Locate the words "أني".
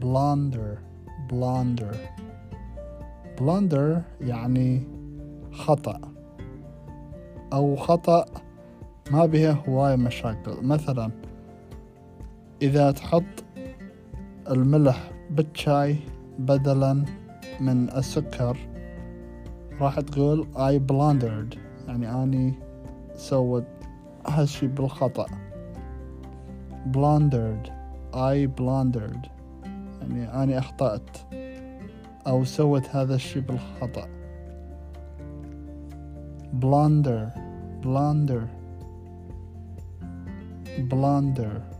22.22-22.54, 30.42-30.58